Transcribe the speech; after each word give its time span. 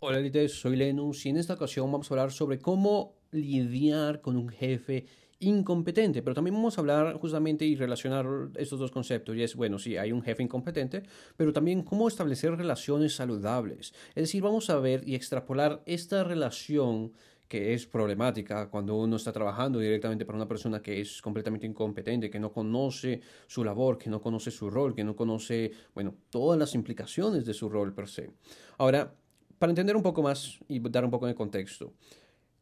Hola, 0.00 0.20
Lites, 0.20 0.52
soy 0.52 0.76
Lenus 0.76 1.26
y 1.26 1.30
en 1.30 1.38
esta 1.38 1.54
ocasión 1.54 1.90
vamos 1.90 2.08
a 2.08 2.14
hablar 2.14 2.30
sobre 2.30 2.60
cómo 2.60 3.16
lidiar 3.32 4.20
con 4.20 4.36
un 4.36 4.48
jefe 4.48 5.06
incompetente, 5.40 6.22
pero 6.22 6.34
también 6.34 6.54
vamos 6.54 6.78
a 6.78 6.82
hablar 6.82 7.16
justamente 7.18 7.64
y 7.64 7.74
relacionar 7.74 8.24
estos 8.54 8.78
dos 8.78 8.92
conceptos. 8.92 9.34
Y 9.34 9.42
es, 9.42 9.56
bueno, 9.56 9.76
sí, 9.76 9.96
hay 9.96 10.12
un 10.12 10.22
jefe 10.22 10.44
incompetente, 10.44 11.02
pero 11.36 11.52
también 11.52 11.82
cómo 11.82 12.06
establecer 12.06 12.56
relaciones 12.56 13.16
saludables. 13.16 13.92
Es 14.10 14.22
decir, 14.22 14.40
vamos 14.40 14.70
a 14.70 14.78
ver 14.78 15.02
y 15.04 15.16
extrapolar 15.16 15.82
esta 15.84 16.22
relación 16.22 17.12
que 17.48 17.74
es 17.74 17.84
problemática 17.84 18.70
cuando 18.70 18.94
uno 18.94 19.16
está 19.16 19.32
trabajando 19.32 19.80
directamente 19.80 20.24
para 20.24 20.36
una 20.36 20.46
persona 20.46 20.80
que 20.80 21.00
es 21.00 21.20
completamente 21.20 21.66
incompetente, 21.66 22.30
que 22.30 22.38
no 22.38 22.52
conoce 22.52 23.20
su 23.48 23.64
labor, 23.64 23.98
que 23.98 24.10
no 24.10 24.20
conoce 24.20 24.52
su 24.52 24.70
rol, 24.70 24.94
que 24.94 25.02
no 25.02 25.16
conoce, 25.16 25.72
bueno, 25.92 26.14
todas 26.30 26.56
las 26.56 26.76
implicaciones 26.76 27.44
de 27.44 27.52
su 27.52 27.68
rol 27.68 27.92
per 27.92 28.06
se. 28.06 28.30
Ahora, 28.76 29.12
para 29.58 29.70
entender 29.70 29.96
un 29.96 30.02
poco 30.02 30.22
más 30.22 30.58
y 30.68 30.80
dar 30.80 31.04
un 31.04 31.10
poco 31.10 31.26
de 31.26 31.34
contexto, 31.34 31.92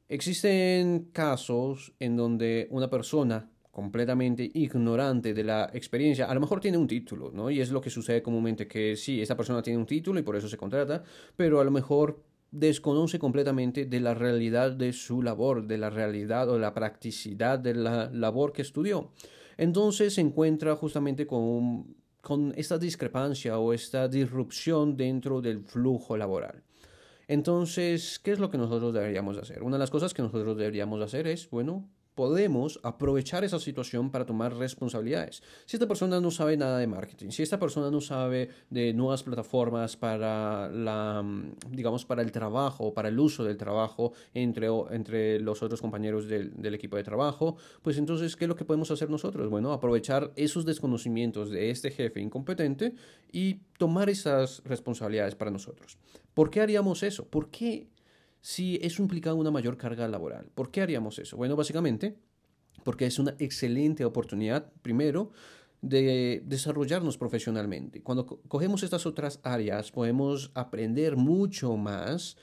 existen 0.09 1.11
casos 1.13 1.93
en 1.99 2.17
donde 2.17 2.69
una 2.71 2.89
persona 2.89 3.51
completamente 3.71 4.51
ignorante 4.55 5.35
de 5.35 5.45
la 5.45 5.71
experiencia, 5.75 6.25
a 6.25 6.35
lo 6.35 6.41
mejor 6.41 6.61
tiene 6.61 6.79
un 6.79 6.87
título, 6.87 7.31
¿no? 7.31 7.51
Y 7.51 7.61
es 7.61 7.71
lo 7.71 7.83
que 7.83 7.91
sucede 7.91 8.23
comúnmente, 8.23 8.67
que 8.67 8.97
sí, 8.97 9.21
esta 9.21 9.37
persona 9.37 9.61
tiene 9.61 9.79
un 9.79 9.85
título 9.85 10.19
y 10.19 10.23
por 10.23 10.35
eso 10.35 10.49
se 10.49 10.57
contrata, 10.57 11.03
pero 11.37 11.61
a 11.61 11.65
lo 11.65 11.71
mejor 11.71 12.23
desconoce 12.51 13.19
completamente 13.19 13.85
de 13.85 14.01
la 14.01 14.15
realidad 14.15 14.73
de 14.73 14.95
su 14.95 15.23
labor, 15.23 15.67
de 15.67 15.77
la 15.77 15.91
realidad 15.91 16.49
o 16.49 16.59
la 16.59 16.73
practicidad 16.73 17.59
de 17.59 17.75
la 17.75 18.09
labor 18.11 18.55
que 18.55 18.63
estudió. 18.63 19.11
Entonces 19.59 20.15
se 20.15 20.23
encuentra 20.23 20.75
justamente 20.77 21.27
con, 21.27 21.97
con 22.23 22.55
esta 22.57 22.79
discrepancia 22.79 23.59
o 23.59 23.75
esta 23.75 24.09
disrupción 24.09 24.97
dentro 24.97 25.43
del 25.43 25.61
flujo 25.61 26.17
laboral. 26.17 26.63
Entonces, 27.29 28.21
¿qué 28.21 28.33
es 28.33 28.39
lo 28.39 28.51
que 28.51 28.59
nosotros 28.59 28.95
deberíamos 28.95 29.37
hacer? 29.39 29.63
Una 29.63 29.77
de 29.77 29.81
las 29.81 29.91
cosas 29.91 30.15
que 30.15 30.23
nosotros 30.23 30.57
deberíamos 30.57 31.01
hacer 31.03 31.27
es, 31.27 31.51
bueno, 31.51 31.89
podemos 32.17 32.81
aprovechar 32.83 33.45
esa 33.45 33.61
situación 33.61 34.11
para 34.11 34.25
tomar 34.25 34.57
responsabilidades. 34.57 35.43
Si 35.67 35.77
esta 35.77 35.87
persona 35.87 36.19
no 36.19 36.31
sabe 36.31 36.57
nada 36.57 36.79
de 36.79 36.87
marketing, 36.87 37.29
si 37.29 37.43
esta 37.43 37.59
persona 37.61 37.91
no 37.91 38.01
sabe 38.01 38.49
de 38.71 38.95
nuevas 38.95 39.23
plataformas 39.23 39.97
para 39.99 40.69
la, 40.71 41.23
digamos, 41.71 42.07
para 42.07 42.23
el 42.23 42.33
trabajo, 42.33 42.95
para 42.95 43.11
el 43.11 43.19
uso 43.21 43.45
del 43.45 43.59
trabajo 43.59 44.15
entre, 44.33 44.69
entre 44.91 45.39
los 45.41 45.63
otros 45.63 45.83
compañeros 45.83 46.27
del, 46.27 46.55
del 46.57 46.75
equipo 46.75 46.97
de 46.97 47.05
trabajo, 47.05 47.57
pues 47.83 47.99
entonces, 47.99 48.35
¿qué 48.35 48.47
es 48.47 48.49
lo 48.49 48.57
que 48.57 48.65
podemos 48.65 48.91
hacer 48.91 49.11
nosotros? 49.11 49.51
Bueno, 49.51 49.73
aprovechar 49.73 50.33
esos 50.37 50.65
desconocimientos 50.65 51.51
de 51.51 51.71
este 51.71 51.91
jefe 51.91 52.21
incompetente 52.21 52.95
y 53.31 53.61
tomar 53.77 54.09
esas 54.09 54.63
responsabilidades 54.65 55.35
para 55.35 55.51
nosotros. 55.51 55.99
¿Por 56.33 56.49
qué 56.49 56.63
haríamos 56.63 57.03
eso? 57.03 57.27
¿Por 57.27 57.51
qué 57.51 57.89
si 58.47 58.79
eso 58.81 59.03
implica 59.03 59.35
una 59.35 59.51
mayor 59.51 59.77
carga 59.77 60.07
laboral. 60.07 60.47
¿Por 60.55 60.71
qué 60.71 60.81
haríamos 60.81 61.19
eso? 61.19 61.37
Bueno, 61.37 61.57
básicamente 61.57 62.17
porque 62.85 63.05
es 63.05 63.19
una 63.19 63.35
excelente 63.41 64.05
oportunidad, 64.05 64.71
primero, 64.83 65.33
de 65.83 66.45
desarrollarnos 66.45 67.19
profesionalmente. 67.19 68.05
Cuando 68.05 68.25
cogemos 68.25 68.85
estas 68.85 69.05
otras 69.05 69.41
áreas, 69.43 69.91
podemos 69.91 70.53
aprender 70.55 71.17
mucho 71.17 71.77
más 71.77 72.37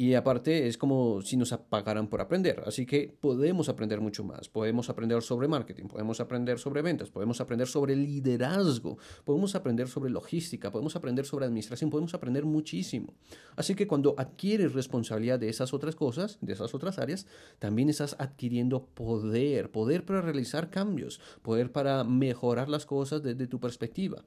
y 0.00 0.14
aparte 0.14 0.68
es 0.68 0.78
como 0.78 1.22
si 1.22 1.36
nos 1.36 1.52
pagaran 1.68 2.06
por 2.06 2.20
aprender. 2.20 2.62
Así 2.64 2.86
que 2.86 3.12
podemos 3.20 3.68
aprender 3.68 4.00
mucho 4.00 4.22
más. 4.22 4.48
Podemos 4.48 4.88
aprender 4.88 5.20
sobre 5.22 5.48
marketing, 5.48 5.88
podemos 5.88 6.20
aprender 6.20 6.60
sobre 6.60 6.82
ventas, 6.82 7.10
podemos 7.10 7.40
aprender 7.40 7.66
sobre 7.66 7.96
liderazgo, 7.96 8.96
podemos 9.24 9.56
aprender 9.56 9.88
sobre 9.88 10.10
logística, 10.10 10.70
podemos 10.70 10.94
aprender 10.94 11.26
sobre 11.26 11.46
administración, 11.46 11.90
podemos 11.90 12.14
aprender 12.14 12.44
muchísimo. 12.44 13.12
Así 13.56 13.74
que 13.74 13.88
cuando 13.88 14.14
adquieres 14.16 14.72
responsabilidad 14.72 15.40
de 15.40 15.48
esas 15.48 15.74
otras 15.74 15.96
cosas, 15.96 16.38
de 16.40 16.52
esas 16.52 16.74
otras 16.74 17.00
áreas, 17.00 17.26
también 17.58 17.88
estás 17.88 18.14
adquiriendo 18.20 18.86
poder, 18.86 19.72
poder 19.72 20.04
para 20.04 20.20
realizar 20.20 20.70
cambios, 20.70 21.20
poder 21.42 21.72
para 21.72 22.04
mejorar 22.04 22.68
las 22.68 22.86
cosas 22.86 23.24
desde 23.24 23.48
tu 23.48 23.58
perspectiva. 23.58 24.22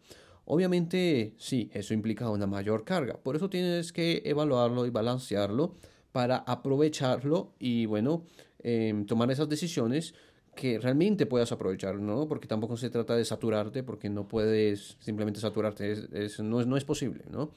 Obviamente, 0.45 1.33
sí, 1.37 1.69
eso 1.73 1.93
implica 1.93 2.29
una 2.29 2.47
mayor 2.47 2.83
carga. 2.83 3.17
Por 3.17 3.35
eso 3.35 3.49
tienes 3.49 3.93
que 3.93 4.21
evaluarlo 4.25 4.85
y 4.85 4.89
balancearlo 4.89 5.75
para 6.11 6.37
aprovecharlo 6.37 7.53
y, 7.59 7.85
bueno, 7.85 8.25
em, 8.59 9.05
tomar 9.05 9.31
esas 9.31 9.47
decisiones 9.49 10.13
que 10.55 10.79
realmente 10.79 11.25
puedas 11.25 11.51
aprovechar, 11.51 11.95
¿no? 11.95 12.27
Porque 12.27 12.47
tampoco 12.47 12.75
se 12.75 12.89
trata 12.89 13.15
de 13.15 13.23
saturarte, 13.23 13.83
porque 13.83 14.09
no 14.09 14.27
puedes 14.27 14.97
simplemente 14.99 15.39
saturarte, 15.39 15.93
es, 16.11 16.39
no, 16.39 16.59
es, 16.59 16.67
no 16.67 16.75
es 16.75 16.83
posible, 16.83 17.23
¿no? 17.29 17.51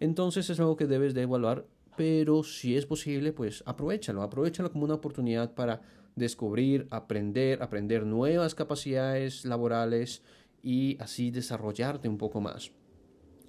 Entonces 0.00 0.48
es 0.48 0.58
algo 0.60 0.76
que 0.76 0.86
debes 0.86 1.12
de 1.14 1.22
evaluar, 1.22 1.66
pero 1.96 2.42
si 2.44 2.76
es 2.76 2.86
posible, 2.86 3.32
pues 3.32 3.62
aprovechalo, 3.66 4.22
aprovechalo 4.22 4.70
como 4.72 4.84
una 4.84 4.94
oportunidad 4.94 5.54
para 5.54 5.82
descubrir, 6.16 6.86
aprender, 6.90 7.62
aprender 7.62 8.06
nuevas 8.06 8.54
capacidades 8.54 9.44
laborales 9.44 10.22
y 10.62 10.96
así 11.00 11.30
desarrollarte 11.30 12.08
un 12.08 12.18
poco 12.18 12.40
más. 12.40 12.72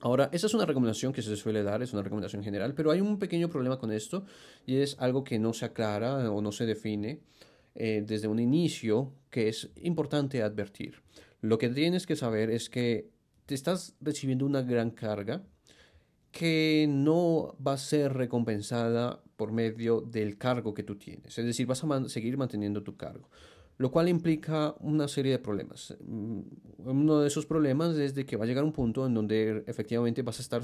Ahora, 0.02 0.30
esa 0.32 0.48
es 0.48 0.54
una 0.54 0.66
recomendación 0.66 1.12
que 1.12 1.22
se 1.22 1.36
suele 1.36 1.62
dar, 1.62 1.82
es 1.82 1.92
una 1.92 2.02
recomendación 2.02 2.44
general, 2.44 2.74
pero 2.74 2.92
hay 2.92 3.02
un 3.02 3.20
pequeño 3.20 3.50
problema 3.50 3.78
con 3.78 3.92
esto 3.92 4.24
y 4.66 4.78
es 4.78 4.96
algo 5.00 5.24
que 5.24 5.40
no 5.40 5.52
se 5.54 5.66
aclara 5.66 6.32
o 6.32 6.42
no 6.42 6.52
se 6.52 6.66
define 6.66 7.20
eh, 7.76 8.04
desde 8.06 8.28
un 8.28 8.40
inicio 8.40 9.14
que 9.30 9.50
es 9.50 9.70
importante 9.76 10.42
advertir. 10.42 11.02
Lo 11.42 11.58
que 11.58 11.70
tienes 11.70 12.06
que 12.06 12.16
saber 12.16 12.50
es 12.50 12.70
que 12.70 13.10
te 13.46 13.56
estás 13.56 13.96
recibiendo 14.00 14.46
una 14.46 14.62
gran 14.62 14.92
carga 14.92 15.44
que 16.32 16.86
no 16.88 17.56
va 17.66 17.74
a 17.74 17.78
ser 17.78 18.14
recompensada 18.14 19.22
por 19.36 19.52
medio 19.52 20.02
del 20.02 20.38
cargo 20.38 20.74
que 20.74 20.84
tú 20.84 20.96
tienes. 20.96 21.38
Es 21.38 21.46
decir, 21.46 21.66
vas 21.66 21.84
a 21.84 22.10
seguir 22.10 22.38
manteniendo 22.38 22.84
tu 22.84 22.96
cargo 22.96 23.30
lo 23.80 23.92
cual 23.92 24.10
implica 24.10 24.76
una 24.82 25.08
serie 25.08 25.32
de 25.32 25.40
problemas. 25.40 25.96
Mm, 26.06 26.42
uno 26.86 27.22
de 27.22 27.28
esos 27.28 27.46
problemas 27.46 27.96
es 27.96 28.14
de 28.14 28.26
que 28.26 28.36
va 28.36 28.44
a 28.44 28.48
llegar 28.48 28.66
un 28.66 28.74
punto 28.74 29.06
en 29.06 29.14
donde 29.14 29.64
efectivamente 29.68 30.22
vas 30.22 30.40
a 30.40 30.42
estar 30.42 30.64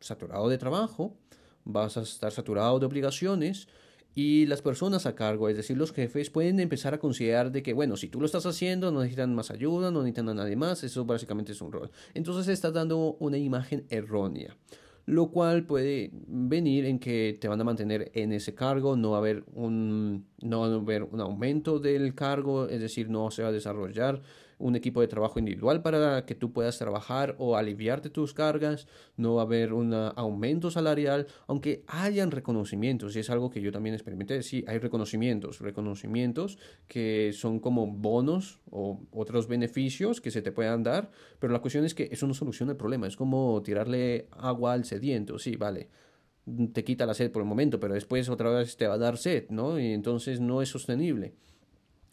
saturado 0.00 0.48
de 0.48 0.56
trabajo, 0.56 1.16
vas 1.64 1.96
a 1.96 2.02
estar 2.02 2.30
saturado 2.30 2.78
de 2.78 2.86
obligaciones 2.86 3.66
y 4.14 4.46
las 4.46 4.62
personas 4.62 5.04
a 5.04 5.16
cargo, 5.16 5.48
es 5.48 5.56
decir, 5.56 5.76
los 5.76 5.92
jefes, 5.92 6.30
pueden 6.30 6.60
empezar 6.60 6.94
a 6.94 6.98
considerar 6.98 7.50
de 7.50 7.64
que, 7.64 7.72
bueno, 7.72 7.96
si 7.96 8.08
tú 8.08 8.20
lo 8.20 8.26
estás 8.26 8.46
haciendo, 8.46 8.92
no 8.92 9.00
necesitan 9.00 9.34
más 9.34 9.50
ayuda, 9.50 9.90
no 9.90 10.02
necesitan 10.02 10.28
a 10.28 10.34
nadie 10.34 10.54
más, 10.54 10.84
eso 10.84 11.04
básicamente 11.04 11.50
es 11.50 11.60
un 11.60 11.72
rol. 11.72 11.90
Entonces 12.14 12.46
estás 12.46 12.72
dando 12.72 13.16
una 13.18 13.36
imagen 13.36 13.84
errónea 13.90 14.56
lo 15.06 15.30
cual 15.30 15.64
puede 15.64 16.10
venir 16.12 16.86
en 16.86 16.98
que 16.98 17.36
te 17.40 17.48
van 17.48 17.60
a 17.60 17.64
mantener 17.64 18.10
en 18.14 18.32
ese 18.32 18.54
cargo, 18.54 18.96
no 18.96 19.10
va 19.10 19.16
a 19.16 19.20
haber 19.20 19.44
un, 19.52 20.26
no 20.40 20.60
va 20.60 20.66
a 20.66 20.74
haber 20.74 21.02
un 21.02 21.20
aumento 21.20 21.78
del 21.78 22.14
cargo, 22.14 22.68
es 22.68 22.80
decir, 22.80 23.10
no 23.10 23.30
se 23.30 23.42
va 23.42 23.48
a 23.48 23.52
desarrollar 23.52 24.22
un 24.58 24.76
equipo 24.76 25.00
de 25.00 25.08
trabajo 25.08 25.38
individual 25.38 25.82
para 25.82 26.24
que 26.26 26.34
tú 26.34 26.52
puedas 26.52 26.78
trabajar 26.78 27.34
o 27.38 27.56
aliviarte 27.56 28.10
tus 28.10 28.34
cargas, 28.34 28.86
no 29.16 29.34
va 29.34 29.42
a 29.42 29.44
haber 29.44 29.72
un 29.72 29.92
aumento 29.94 30.70
salarial, 30.70 31.26
aunque 31.46 31.84
hayan 31.86 32.30
reconocimientos, 32.30 33.16
y 33.16 33.20
es 33.20 33.30
algo 33.30 33.50
que 33.50 33.60
yo 33.60 33.72
también 33.72 33.94
experimenté, 33.94 34.42
sí, 34.42 34.64
hay 34.66 34.78
reconocimientos, 34.78 35.60
reconocimientos 35.60 36.58
que 36.86 37.32
son 37.32 37.60
como 37.60 37.86
bonos 37.86 38.60
o 38.70 39.00
otros 39.10 39.48
beneficios 39.48 40.20
que 40.20 40.30
se 40.30 40.42
te 40.42 40.52
puedan 40.52 40.82
dar, 40.82 41.10
pero 41.38 41.52
la 41.52 41.60
cuestión 41.60 41.84
es 41.84 41.94
que 41.94 42.08
eso 42.10 42.26
no 42.26 42.34
soluciona 42.34 42.72
el 42.72 42.78
problema, 42.78 43.06
es 43.06 43.16
como 43.16 43.62
tirarle 43.62 44.28
agua 44.32 44.72
al 44.72 44.84
sediento, 44.84 45.38
sí, 45.38 45.56
vale 45.56 45.88
te 46.72 46.84
quita 46.84 47.06
la 47.06 47.14
sed 47.14 47.30
por 47.30 47.42
el 47.42 47.48
momento, 47.48 47.80
pero 47.80 47.94
después 47.94 48.28
otra 48.28 48.50
vez 48.50 48.76
te 48.76 48.86
va 48.86 48.94
a 48.94 48.98
dar 48.98 49.16
sed, 49.16 49.48
¿no? 49.48 49.78
Y 49.78 49.92
entonces 49.92 50.40
no 50.40 50.60
es 50.62 50.68
sostenible. 50.68 51.34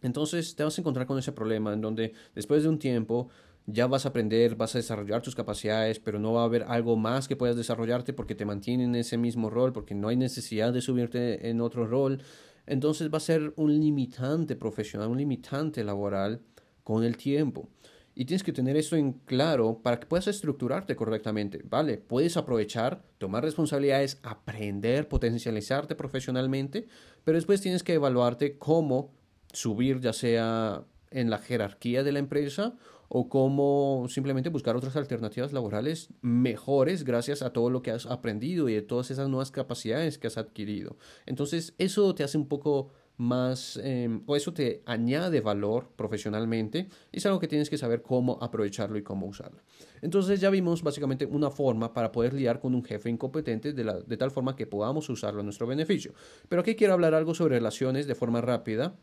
Entonces 0.02 0.56
te 0.56 0.64
vas 0.64 0.78
a 0.78 0.82
encontrar 0.82 1.08
con 1.08 1.20
ese 1.20 1.32
problema 1.32 1.74
en 1.74 1.82
donde 1.82 2.14
después 2.34 2.64
de 2.64 2.70
un 2.70 2.80
tiempo 2.80 3.30
ya 3.68 3.88
vas 3.88 4.06
a 4.06 4.10
aprender, 4.10 4.56
vas 4.56 4.76
a 4.76 4.80
desarrollar 4.80 5.22
tus 5.22 5.36
capacidades, 5.36 6.00
pero 6.00 6.20
no 6.20 6.34
va 6.34 6.42
a 6.42 6.46
haber 6.46 6.64
algo 6.64 6.96
más 6.96 7.28
que 7.28 7.36
puedas 7.36 7.56
desarrollarte 7.56 8.14
porque 8.14 8.36
te 8.36 8.46
mantienen 8.46 8.90
en 8.90 9.02
ese 9.02 9.18
mismo 9.18 9.50
rol, 9.50 9.72
porque 9.72 9.96
no 9.96 10.08
hay 10.08 10.16
necesidad 10.16 10.74
de 10.74 10.82
subirte 10.82 11.50
en 11.50 11.62
otro 11.62 11.86
rol. 11.86 12.22
Entonces 12.66 13.12
va 13.12 13.18
a 13.18 13.22
ser 13.22 13.54
un 13.56 13.80
limitante 13.80 14.56
profesional, 14.56 15.10
un 15.10 15.18
limitante 15.18 15.84
laboral 15.84 16.42
con 16.84 17.04
el 17.04 17.18
tiempo. 17.18 17.70
Y 18.14 18.26
tienes 18.26 18.44
que 18.44 18.52
tener 18.52 18.76
eso 18.76 18.98
en 18.98 19.14
claro 19.14 19.80
para 19.82 20.00
que 20.00 20.06
puedas 20.06 20.28
estructurarte 20.28 20.96
correctamente. 20.96 21.62
Vale, 21.64 21.98
puedes 21.98 22.36
aprovechar, 22.36 23.02
tomar 23.18 23.44
responsabilidades, 23.44 24.20
aprender, 24.22 25.08
potencializarte 25.08 25.96
profesionalmente, 25.96 26.88
pero 27.24 27.38
después 27.38 27.62
tienes 27.62 27.84
que 27.84 27.94
evaluarte 27.94 28.58
cómo 28.58 29.14
subir 29.54 30.00
ya 30.00 30.14
sea 30.14 30.84
en 31.12 31.30
la 31.30 31.38
jerarquía 31.38 32.04
de 32.04 32.12
la 32.12 32.20
empresa 32.20 32.76
o 33.14 33.28
cómo 33.28 34.06
simplemente 34.08 34.50
buscar 34.50 34.78
otras 34.78 34.96
alternativas 34.96 35.52
laborales 35.52 36.08
mejores 36.22 37.04
gracias 37.04 37.42
a 37.42 37.52
todo 37.52 37.70
lo 37.70 37.82
que 37.82 37.92
has 37.92 38.06
aprendido 38.06 38.70
y 38.70 38.74
de 38.74 38.82
todas 38.82 39.12
esas 39.12 39.28
nuevas 39.28 39.52
capacidades 39.52 40.18
que 40.18 40.28
has 40.28 40.38
adquirido. 40.38 40.96
Entonces 41.26 41.74
eso 41.78 42.16
te 42.16 42.24
hace 42.24 42.38
un 42.38 42.48
poco 42.48 42.90
más, 43.18 43.78
em, 43.84 44.24
o 44.26 44.36
eso 44.38 44.54
te 44.54 44.82
añade 44.86 45.42
valor 45.42 45.90
profesionalmente, 45.98 46.88
es 47.12 47.26
algo 47.26 47.40
que 47.40 47.50
tienes 47.50 47.70
que 47.70 47.78
saber 47.78 48.02
cómo 48.02 48.40
aprovecharlo 48.42 48.98
y 48.98 49.04
cómo 49.04 49.28
usarlo. 49.28 49.62
Entonces 50.02 50.40
ya 50.40 50.50
vimos 50.50 50.82
básicamente 50.82 51.26
una 51.26 51.52
forma 51.52 51.94
para 51.94 52.14
poder 52.14 52.34
lidiar 52.34 52.60
con 52.60 52.74
un 52.74 52.84
jefe 52.84 53.10
incompetente 53.10 53.74
de, 53.74 54.04
de 54.08 54.18
tal 54.18 54.32
forma 54.32 54.56
que 54.56 54.66
podamos 54.66 55.10
usarlo 55.10 55.42
a 55.42 55.44
nuestro 55.44 55.68
beneficio. 55.68 56.14
Pero 56.48 56.62
aquí 56.62 56.76
quiero 56.76 56.94
hablar 56.94 57.14
algo 57.14 57.36
sobre 57.36 57.56
relaciones 57.56 58.08
de 58.08 58.16
forma 58.16 58.40
rápida, 58.40 58.96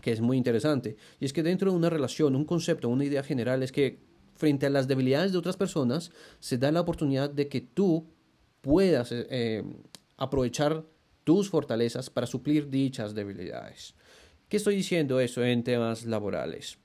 que 0.00 0.12
es 0.12 0.20
muy 0.20 0.36
interesante. 0.36 0.96
Y 1.18 1.24
es 1.24 1.32
que 1.32 1.42
dentro 1.42 1.70
de 1.70 1.76
una 1.76 1.90
relación, 1.90 2.36
un 2.36 2.44
concepto, 2.44 2.88
una 2.88 3.04
idea 3.04 3.22
general 3.22 3.62
es 3.62 3.72
que 3.72 4.00
frente 4.34 4.66
a 4.66 4.70
las 4.70 4.88
debilidades 4.88 5.32
de 5.32 5.38
otras 5.38 5.56
personas, 5.56 6.12
se 6.38 6.56
da 6.56 6.72
la 6.72 6.80
oportunidad 6.80 7.28
de 7.28 7.48
que 7.48 7.60
tú 7.60 8.08
puedas 8.62 9.12
eh, 9.12 9.26
eh, 9.30 9.64
aprovechar 10.16 10.86
tus 11.24 11.50
fortalezas 11.50 12.08
para 12.08 12.26
suplir 12.26 12.70
dichas 12.70 13.14
debilidades. 13.14 13.94
¿Qué 14.48 14.56
estoy 14.56 14.74
diciendo 14.74 15.20
eso 15.20 15.44
en 15.44 15.62
temas 15.62 16.06
laborales? 16.06 16.78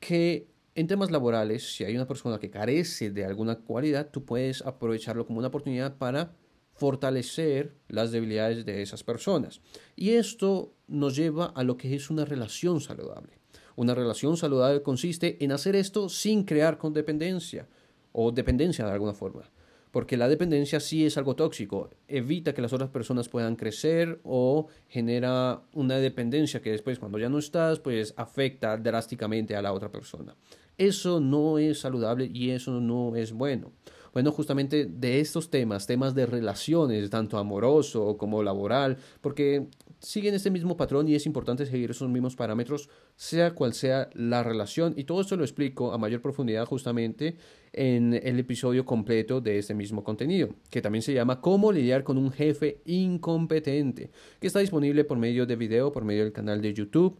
Que 0.00 0.48
en 0.74 0.86
temas 0.86 1.10
laborales, 1.10 1.74
si 1.74 1.84
hay 1.84 1.94
una 1.94 2.06
persona 2.06 2.38
que 2.38 2.50
carece 2.50 3.10
de 3.10 3.24
alguna 3.24 3.56
cualidad, 3.56 4.10
tú 4.10 4.24
puedes 4.24 4.62
aprovecharlo 4.62 5.26
como 5.26 5.38
una 5.38 5.48
oportunidad 5.48 5.96
para 5.96 6.34
fortalecer 6.80 7.74
las 7.88 8.10
debilidades 8.10 8.64
de 8.64 8.80
esas 8.80 9.04
personas. 9.04 9.60
Y 9.96 10.12
esto 10.12 10.72
nos 10.88 11.14
lleva 11.14 11.52
a 11.54 11.62
lo 11.62 11.76
que 11.76 11.94
es 11.94 12.08
una 12.08 12.24
relación 12.24 12.80
saludable. 12.80 13.34
Una 13.76 13.94
relación 13.94 14.38
saludable 14.38 14.80
consiste 14.80 15.36
en 15.44 15.52
hacer 15.52 15.76
esto 15.76 16.08
sin 16.08 16.44
crear 16.44 16.78
condependencia 16.78 17.68
o 18.12 18.32
dependencia 18.32 18.86
de 18.86 18.92
alguna 18.92 19.12
forma. 19.12 19.42
Porque 19.90 20.16
la 20.16 20.26
dependencia 20.26 20.80
sí 20.80 21.04
es 21.04 21.18
algo 21.18 21.36
tóxico. 21.36 21.90
Evita 22.08 22.54
que 22.54 22.62
las 22.62 22.72
otras 22.72 22.88
personas 22.88 23.28
puedan 23.28 23.56
crecer 23.56 24.18
o 24.24 24.68
genera 24.88 25.60
una 25.74 25.96
dependencia 25.96 26.62
que 26.62 26.70
después 26.70 26.98
cuando 26.98 27.18
ya 27.18 27.28
no 27.28 27.38
estás, 27.38 27.78
pues 27.78 28.14
afecta 28.16 28.78
drásticamente 28.78 29.54
a 29.54 29.60
la 29.60 29.74
otra 29.74 29.92
persona. 29.92 30.34
Eso 30.78 31.20
no 31.20 31.58
es 31.58 31.80
saludable 31.80 32.30
y 32.32 32.52
eso 32.52 32.80
no 32.80 33.16
es 33.16 33.34
bueno. 33.34 33.70
Bueno, 34.12 34.32
justamente 34.32 34.86
de 34.86 35.20
estos 35.20 35.50
temas, 35.50 35.86
temas 35.86 36.14
de 36.14 36.26
relaciones, 36.26 37.10
tanto 37.10 37.38
amoroso 37.38 38.16
como 38.16 38.42
laboral, 38.42 38.96
porque 39.20 39.66
siguen 40.00 40.34
este 40.34 40.50
mismo 40.50 40.76
patrón 40.76 41.08
y 41.08 41.14
es 41.14 41.26
importante 41.26 41.66
seguir 41.66 41.90
esos 41.90 42.08
mismos 42.08 42.34
parámetros, 42.34 42.88
sea 43.16 43.54
cual 43.54 43.74
sea 43.74 44.08
la 44.14 44.42
relación. 44.42 44.94
Y 44.96 45.04
todo 45.04 45.20
esto 45.20 45.36
lo 45.36 45.44
explico 45.44 45.92
a 45.92 45.98
mayor 45.98 46.22
profundidad 46.22 46.66
justamente 46.66 47.36
en 47.72 48.14
el 48.14 48.38
episodio 48.38 48.84
completo 48.84 49.40
de 49.40 49.58
este 49.58 49.74
mismo 49.74 50.02
contenido, 50.02 50.48
que 50.70 50.82
también 50.82 51.02
se 51.02 51.12
llama 51.12 51.40
Cómo 51.40 51.70
lidiar 51.70 52.02
con 52.02 52.18
un 52.18 52.32
jefe 52.32 52.80
incompetente, 52.84 54.10
que 54.40 54.46
está 54.46 54.58
disponible 54.58 55.04
por 55.04 55.18
medio 55.18 55.46
de 55.46 55.56
video, 55.56 55.92
por 55.92 56.04
medio 56.04 56.24
del 56.24 56.32
canal 56.32 56.60
de 56.60 56.74
YouTube. 56.74 57.18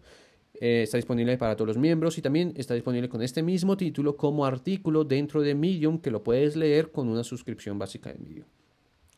Eh, 0.62 0.82
está 0.82 0.98
disponible 0.98 1.38
para 1.38 1.56
todos 1.56 1.68
los 1.68 1.78
miembros 1.78 2.18
y 2.18 2.22
también 2.22 2.52
está 2.54 2.74
disponible 2.74 3.08
con 3.08 3.22
este 3.22 3.42
mismo 3.42 3.78
título 3.78 4.18
como 4.18 4.44
artículo 4.44 5.04
dentro 5.04 5.40
de 5.40 5.54
Medium 5.54 5.98
que 5.98 6.10
lo 6.10 6.22
puedes 6.22 6.54
leer 6.54 6.92
con 6.92 7.08
una 7.08 7.24
suscripción 7.24 7.78
básica 7.78 8.12
de 8.12 8.18
Medium. 8.18 8.46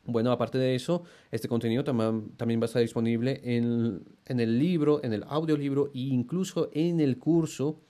Bueno, 0.05 0.31
aparte 0.31 0.57
de 0.59 0.77
eso, 0.77 1.03
este 1.33 1.49
contenido 1.49 1.83
también 1.83 2.61
va 2.61 2.65
a 2.65 2.67
estar 2.67 2.81
disponible 2.81 3.41
en, 3.43 4.05
en 4.27 4.41
el 4.41 4.57
libro, 4.57 5.03
en 5.03 5.13
el 5.13 5.25
audiolibro 5.25 5.89
e 5.89 5.99
incluso 5.99 6.71
en 6.73 7.01
el 7.01 7.19
curso 7.19 7.81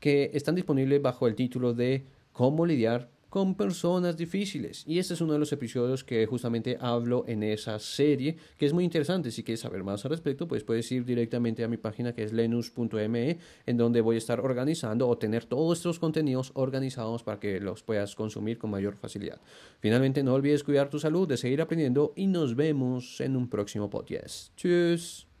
que 0.00 0.30
están 0.32 0.54
disponibles 0.54 1.00
bajo 1.02 1.26
el 1.26 1.34
título 1.34 1.74
de 1.74 2.06
Cómo 2.32 2.64
lidiar 2.64 3.10
con 3.34 3.56
personas 3.56 4.16
difíciles. 4.16 4.84
Y 4.86 5.00
este 5.00 5.14
es 5.14 5.20
uno 5.20 5.32
de 5.32 5.40
los 5.40 5.52
episodios 5.52 6.04
que 6.04 6.24
justamente 6.24 6.78
hablo 6.80 7.24
en 7.26 7.42
esa 7.42 7.80
serie, 7.80 8.36
que 8.56 8.64
es 8.64 8.72
muy 8.72 8.84
interesante. 8.84 9.32
Si 9.32 9.42
quieres 9.42 9.58
saber 9.58 9.82
más 9.82 10.04
al 10.04 10.12
respecto, 10.12 10.46
pues 10.46 10.62
puedes 10.62 10.92
ir 10.92 11.04
directamente 11.04 11.64
a 11.64 11.68
mi 11.68 11.76
página 11.76 12.12
que 12.12 12.22
es 12.22 12.32
lenus.me, 12.32 13.38
en 13.66 13.76
donde 13.76 14.02
voy 14.02 14.14
a 14.14 14.18
estar 14.18 14.38
organizando 14.38 15.08
o 15.08 15.18
tener 15.18 15.46
todos 15.46 15.78
estos 15.78 15.98
contenidos 15.98 16.52
organizados 16.54 17.24
para 17.24 17.40
que 17.40 17.58
los 17.58 17.82
puedas 17.82 18.14
consumir 18.14 18.56
con 18.56 18.70
mayor 18.70 18.94
facilidad. 18.94 19.40
Finalmente, 19.80 20.22
no 20.22 20.34
olvides 20.34 20.62
cuidar 20.62 20.88
tu 20.88 21.00
salud, 21.00 21.26
de 21.26 21.36
seguir 21.36 21.60
aprendiendo 21.60 22.12
y 22.14 22.28
nos 22.28 22.54
vemos 22.54 23.20
en 23.20 23.34
un 23.34 23.48
próximo 23.50 23.90
podcast. 23.90 24.54
Tschüss. 24.54 25.33